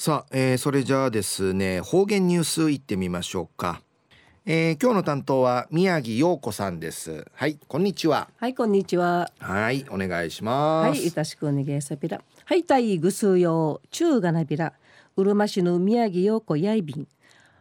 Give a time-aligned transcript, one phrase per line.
[0.00, 3.82] さあ、えー、それじゃあですね方言ニュースいってみましょうか、
[4.46, 7.26] えー、今日の担当は宮城陽子さんです。
[7.34, 8.30] はいこんにちは。
[8.38, 9.30] はいこんにちは。
[9.40, 10.98] はいお願いします。
[10.98, 14.72] はいいたしくお願いさびらはいたいぐすうよ中がなびら
[15.18, 17.06] うるま市の宮城陽子やいびん。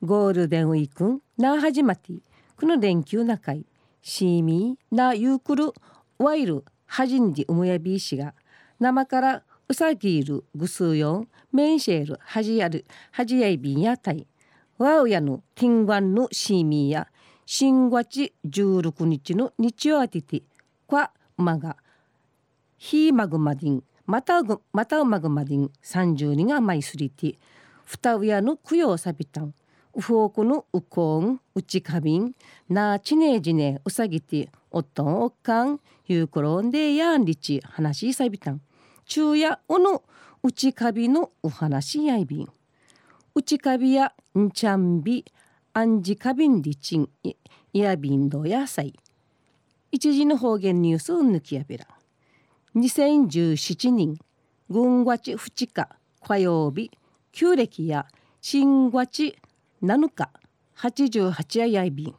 [0.00, 2.12] ゴールデンウィークンな始まって
[2.56, 3.66] この連休なかい。
[4.02, 5.72] シーミーなゆうくる。
[6.16, 6.64] ワイル。
[6.86, 8.34] はじんでうむやびいしが。
[8.78, 14.26] 生からうさぎいるぐすよんメンシェールはじやるはじやいびんやたい。
[14.78, 17.06] ワウヤのティンガンのシーミーや
[17.46, 20.42] 新月16日の日曜あてて
[20.88, 21.76] kwa まが
[22.78, 27.36] ヒーマグマディンまたぐまたうまぐまディン32がマイスリティ
[27.84, 29.54] 二親の供養さびたん
[29.94, 32.32] ウフォークのウコーンウチカビン
[32.68, 38.60] なちねじねうさぎておっとんおっかんゆうころんでやんりち話しさびたん。
[39.12, 40.04] 昼夜おの
[40.40, 42.48] うちかびのお話やいびん。
[43.34, 45.24] うちかびやんちゃんび
[45.72, 47.34] あんじかびんりちんい
[47.72, 48.94] やびんどやさい
[49.90, 51.88] 一時の方言ニュースを抜きやびら。
[52.76, 54.16] 2017年
[54.68, 55.88] 軍月2日
[56.22, 56.92] 火曜日
[57.32, 58.06] 旧暦や
[58.40, 59.36] 新月
[59.82, 60.30] 7日
[60.76, 62.14] 88ややいびん。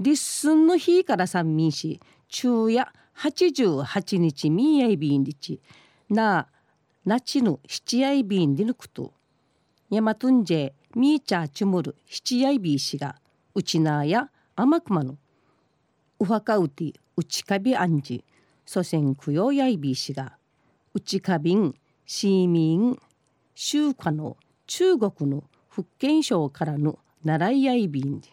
[0.00, 5.60] 立寸の日から三民し昼夜88日みやいびんりち。
[6.08, 6.48] なあ
[7.04, 9.12] なちぬ七やいびんでぬくと
[9.90, 13.16] やまとんじえみーちゃちむる七やいびしが
[13.54, 15.16] うちなやあまくまの
[16.18, 18.24] うはかうてうちかびあんじ
[18.64, 20.36] 祖先供養やいびしが
[20.94, 21.74] うちかびん
[22.06, 22.98] 市民
[23.54, 28.28] 州下の中国の福建省からの習いやいびんで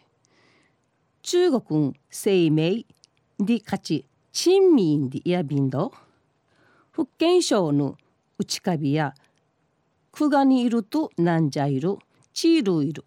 [1.21, 2.85] 中国生命
[3.39, 5.91] で勝ち珍民でやびんど。
[7.01, 7.97] 福建省の
[8.37, 9.15] 内カビや
[10.11, 11.97] クガにいるとなんじゃいる
[12.31, 13.03] チールいる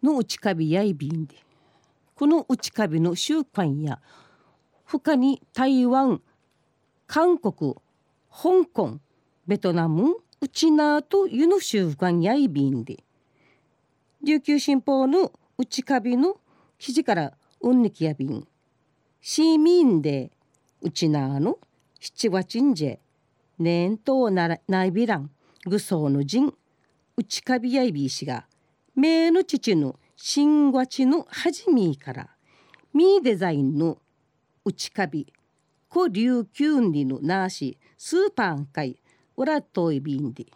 [0.00, 1.34] の内カビやいびんで
[2.14, 3.98] この内カビの習慣や
[4.84, 6.22] 他に台湾
[7.08, 7.74] 韓国
[8.30, 9.00] 香港
[9.48, 13.02] ベトナムウチナーというの習慣やいびんで
[14.22, 16.36] 琉球新報の内カビの
[16.78, 18.46] 記事からうんにきやびん
[19.20, 20.30] 市民で
[20.80, 21.58] うちなーの
[22.00, 22.98] 七月んじ
[23.58, 25.30] 年頭ならないびらん
[25.66, 26.54] ぐそうのじん
[27.16, 28.46] うちかびやいびいしが
[28.94, 32.28] めの父の新月のはじみから
[32.94, 33.98] みデザインの
[34.64, 35.32] うちかび
[35.88, 39.00] こ琉球んりのなしスーパーンかい
[39.36, 40.46] 裏といびんで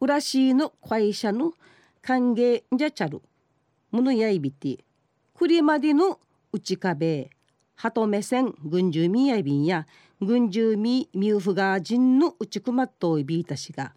[0.00, 1.52] 裏しの会社の
[2.00, 3.20] 歓迎じゃちゃる
[3.90, 4.78] ものやいびて
[5.34, 6.20] くりまでの
[6.52, 7.30] うちかべ
[7.80, 9.86] ハトメセン軍住民やびんや
[10.20, 13.94] 軍住民ミューフガー人のうちくまっといびいたしが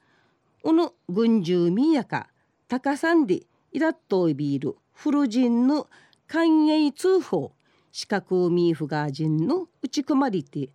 [0.63, 2.29] おの軍住民やか
[2.69, 3.41] 高さんで
[3.73, 5.89] いらっといびいる古人の
[6.29, 7.51] 寛永通報
[7.91, 10.69] 四角ミーフガー人のうちくまりて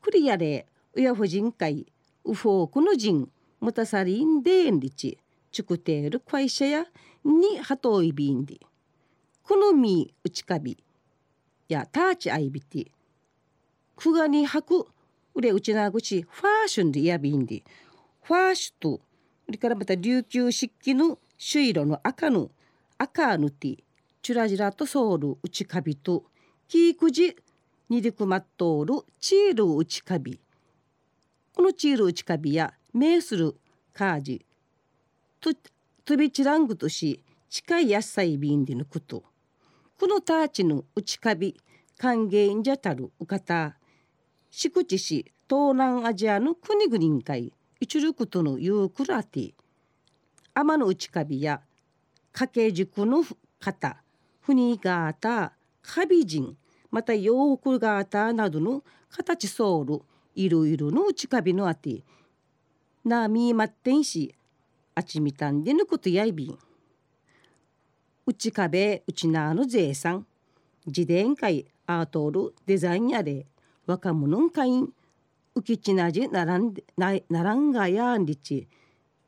[0.00, 1.84] クリアレ親婦人会
[2.24, 3.28] ウフォークの人
[3.60, 5.18] ムタサリンデーンリチ
[5.50, 6.84] チュクテール会社や
[7.24, 8.60] にハトイビンで
[9.42, 10.78] このみうちかび
[11.68, 12.90] やターチアイビティ
[13.96, 14.86] くがに履く
[15.34, 17.62] うれうちなぐちファーションでやびんで
[18.22, 19.00] ファーシュと
[19.48, 22.50] うれからまた琉球漆器の朱色の赤の
[22.98, 23.76] 赤ぬて
[24.22, 26.24] チュラジラとソウルうちかびと
[26.68, 27.36] キークジ
[27.88, 30.40] にりくまっとおるチールうちかび
[31.54, 33.56] このチールうちかびやメースル
[33.92, 34.44] カージ
[35.40, 35.50] と
[36.04, 39.22] とびちらんぐとし近い野菜便でのこと
[39.98, 41.58] このターチの内カビ
[41.96, 43.78] 歓迎じゃたるうかた
[44.50, 49.54] 宿地市東南アジアの国々会一ることのゆうくらて
[50.54, 51.62] 天の内カビや
[52.32, 53.24] 掛け軸の
[53.58, 53.96] 方
[54.42, 56.58] ふにがたカビ人
[56.90, 60.02] また洋服がたなどの形ソウル
[60.34, 62.02] いろいろの内カビのあて
[63.02, 64.34] なみまってんし
[64.94, 66.58] あちみたんでぬことやいびん。
[68.28, 70.26] うちかべうちなの税産。
[70.84, 73.46] 自伝会アートールデザインやで
[73.86, 74.92] 若者ん会員
[75.54, 78.66] うきちなじならんなならんがやんりち。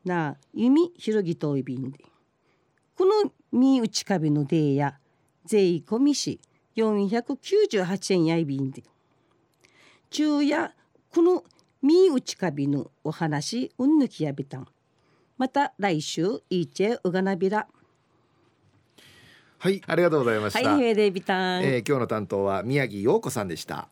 [0.04, 2.04] な弓広ぎといびんで。
[2.96, 4.98] このみうちかべのでや
[5.44, 6.40] 税込みし
[6.76, 8.82] 498円やいびんで。
[10.10, 10.74] 昼夜
[11.14, 11.44] この
[11.82, 14.66] みうちかびのお話うんぬきやびたん。
[15.36, 17.68] また来週いいちえうがなびら。
[19.58, 23.88] はいありがとうございました、はい、ヘイデイビタン、えー、今日の担当は宮城陽子さんでした